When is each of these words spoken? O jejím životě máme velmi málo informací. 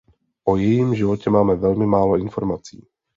O 0.45 0.57
jejím 0.57 0.95
životě 0.95 1.29
máme 1.29 1.55
velmi 1.55 1.85
málo 1.85 2.17
informací. 2.17 2.87